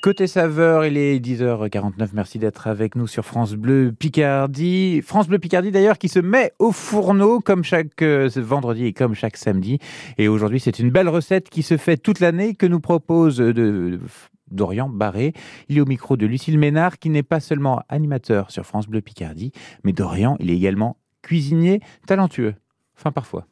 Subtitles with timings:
[0.00, 2.10] Côté saveur, il est 10h49.
[2.12, 5.02] Merci d'être avec nous sur France Bleu Picardie.
[5.02, 9.14] France Bleu Picardie d'ailleurs qui se met au fourneau comme chaque euh, vendredi et comme
[9.14, 9.80] chaque samedi.
[10.16, 13.98] Et aujourd'hui, c'est une belle recette qui se fait toute l'année que nous propose de,
[14.52, 15.32] Dorian Barré.
[15.68, 19.00] Il est au micro de Lucille Ménard qui n'est pas seulement animateur sur France Bleu
[19.00, 19.50] Picardie,
[19.82, 22.54] mais Dorian, il est également cuisinier talentueux.
[22.96, 23.48] Enfin, parfois.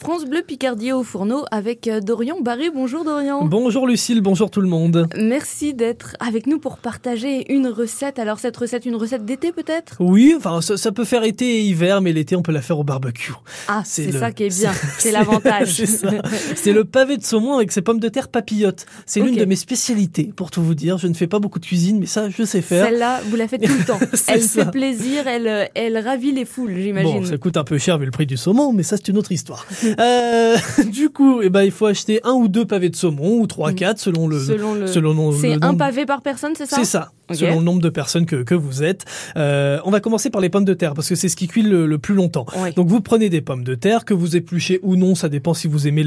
[0.00, 2.70] France Bleu Picardie au fourneau avec euh, Dorian Barré.
[2.72, 3.44] Bonjour Dorian.
[3.44, 5.08] Bonjour Lucille, bonjour tout le monde.
[5.16, 8.18] Merci d'être avec nous pour partager une recette.
[8.18, 9.96] Alors cette recette, une recette d'été peut-être?
[9.98, 12.84] Oui, enfin ça, peut faire été et hiver, mais l'été on peut la faire au
[12.84, 13.32] barbecue.
[13.66, 15.82] Ah, c'est ça qui est bien, c'est l'avantage.
[16.54, 18.86] c'est le pavé de saumon avec ses pommes de terre papillotes.
[19.06, 20.98] C'est l'une de mes spécialités, pour tout vous dire.
[20.98, 22.86] Je ne fais pas beaucoup de cuisine, mais ça je sais faire.
[22.86, 24.00] Celle-là, vous la faites tout le temps.
[24.28, 27.20] elle fait plaisir, elle, elle ravit les foules, j'imagine.
[27.20, 29.18] Bon, ça coûte un peu cher vu le prix du saumon, mais ça c'est une
[29.18, 29.66] autre histoire.
[29.98, 30.56] Euh,
[30.90, 33.72] du coup, eh ben, il faut acheter un ou deux pavés de saumon, ou trois,
[33.72, 33.74] mm.
[33.74, 37.10] quatre, selon le, selon le, selon C'est un pavé par personne, c'est ça C'est ça.
[37.32, 39.04] Selon le nombre de personnes que, que vous êtes.
[39.36, 41.62] Euh, on va commencer par les pommes de terre parce que c'est ce qui cuit
[41.62, 42.46] le, plus longtemps.
[42.76, 45.68] Donc vous prenez des pommes de terre que vous épluchez ou non, ça dépend si
[45.68, 46.04] vous aimez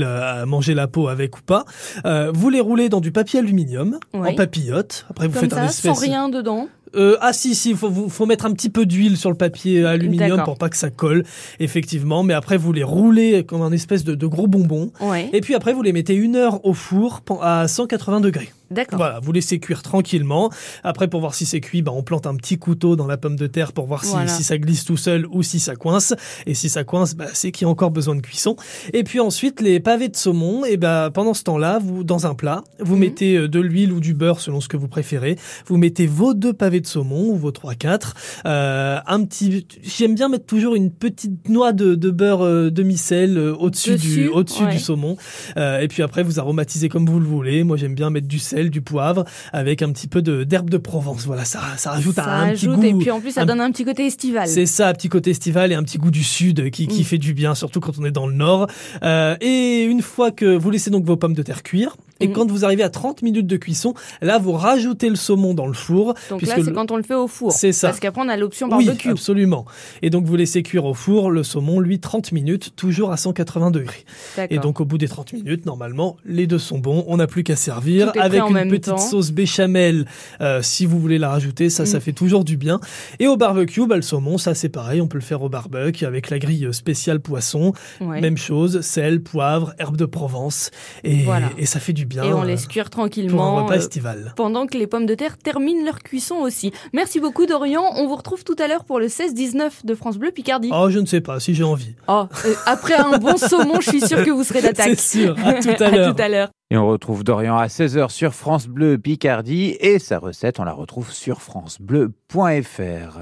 [0.48, 1.66] manger la peau avec ou pas.
[2.06, 5.06] Euh, vous les roulez dans du papier aluminium en papillote.
[5.10, 6.70] Après vous faites un espèce sans rien dedans.
[6.96, 9.86] Euh, ah si si, il faut, faut mettre un petit peu d'huile sur le papier
[9.86, 11.24] aluminium pour pas que ça colle,
[11.60, 12.24] effectivement.
[12.24, 14.92] Mais après vous les roulez comme un espèce de, de gros bonbon.
[15.34, 18.52] Et puis après vous les mettez une heure au four à 180 degrés.
[18.72, 18.98] D'accord.
[18.98, 20.52] Voilà, vous laissez cuire tranquillement.
[20.84, 23.36] Après, pour voir si c'est cuit, bah, on plante un petit couteau dans la pomme
[23.36, 26.14] de terre pour voir si, si ça glisse tout seul ou si ça coince.
[26.46, 28.56] Et si ça coince, bah, c'est qu'il y a encore besoin de cuisson.
[28.94, 32.34] Et puis ensuite, les pavés de saumon, et bah, pendant ce temps-là, vous, dans un
[32.34, 33.00] plat, vous mhm.
[33.02, 35.38] mettez euh, de l'huile ou du beurre selon ce que vous préférez.
[35.66, 38.16] Vous mettez vos deux pavés de saumon ou vos trois, quatre.
[38.46, 43.38] Euh, un petit, j'aime bien mettre toujours une petite noix de, de beurre euh, demi-sel
[43.38, 45.18] euh, au-dessus du, au-dessus du saumon.
[45.58, 47.64] Euh, et puis après, vous aromatisez comme vous le voulez.
[47.64, 50.78] Moi, j'aime bien mettre du sel du poivre, avec un petit peu de d'herbe de
[50.78, 51.26] Provence.
[51.26, 52.84] Voilà, ça, ça rajoute un, petit goût.
[52.84, 54.48] Et puis en plus, ça donne un petit côté estival.
[54.48, 57.06] C'est ça, un petit côté estival et un petit goût du sud qui, qui mm.
[57.06, 58.68] fait du bien, surtout quand on est dans le nord.
[59.04, 62.34] Euh, et une fois que vous laissez donc vos pommes de terre cuire, et mm.
[62.34, 65.74] quand vous arrivez à 30 minutes de cuisson, là, vous rajoutez le saumon dans le
[65.74, 66.14] four.
[66.30, 67.52] Donc là, c'est quand on le fait au four.
[67.52, 67.90] C'est ça.
[67.90, 69.08] Parce qu'après, on a l'option barbecue.
[69.08, 69.66] Oui, absolument.
[70.02, 73.72] Et donc, vous laissez cuire au four le saumon, lui, 30 minutes, toujours à 180
[73.72, 74.06] degrés.
[74.50, 77.04] Et donc, au bout des 30 minutes, normalement, les deux sont bons.
[77.08, 80.06] On n'a plus qu'à servir avec une petite sauce béchamel.
[80.42, 82.02] Euh, si vous voulez la rajouter, ça, ça mm.
[82.02, 82.80] fait toujours du bien.
[83.20, 85.02] Et au barbecue, bah, le saumon, ça, c'est pareil.
[85.02, 87.74] On peut le faire au barbecue avec la grille spéciale poisson.
[88.00, 90.72] Même chose, sel, poivre, herbe de Provence.
[91.04, 91.26] Et,
[91.58, 92.11] et ça fait du bien.
[92.18, 93.62] Et on laisse cuire tranquillement.
[93.62, 94.26] Pour un estival.
[94.28, 96.72] Euh, pendant que les pommes de terre terminent leur cuisson aussi.
[96.94, 97.84] Merci beaucoup Dorian.
[97.96, 100.70] On vous retrouve tout à l'heure pour le 16-19 de France Bleu Picardie.
[100.74, 101.96] Oh, je ne sais pas, si j'ai envie.
[102.08, 104.98] Oh, euh, après un bon saumon, je suis sûr que vous serez d'attaque.
[104.98, 105.36] C'est sûr.
[105.44, 105.84] À tout
[106.18, 106.50] à l'heure.
[106.70, 110.72] Et on retrouve Dorian à 16h sur France Bleu Picardie et sa recette, on la
[110.72, 113.20] retrouve sur francebleu.fr.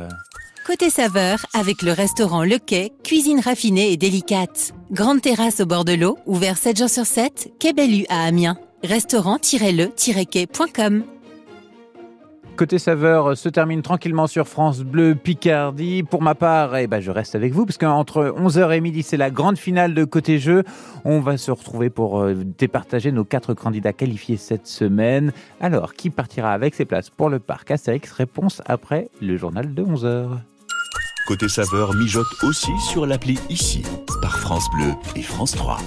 [0.67, 4.73] Côté saveur, avec le restaurant Le Quai, cuisine raffinée et délicate.
[4.91, 8.55] Grande terrasse au bord de l'eau, ouvert 7 jours sur 7, Quai Bellu à Amiens.
[8.83, 11.03] Restaurant-le-quai.com
[12.59, 16.03] Côté saveur se termine tranquillement sur France Bleu Picardie.
[16.03, 19.15] Pour ma part, eh ben, je reste avec vous parce qu'entre 11h et midi, c'est
[19.15, 20.65] la grande finale de Côté Jeu.
[21.05, 25.31] On va se retrouver pour euh, départager nos quatre candidats qualifiés cette semaine.
[25.61, 29.81] Alors, qui partira avec ses places pour le parc Astérix Réponse après le journal de
[29.81, 30.27] 11h.
[31.29, 33.83] Côté saveur mijote aussi sur l'appli ici
[34.21, 35.77] par France Bleu et France 3.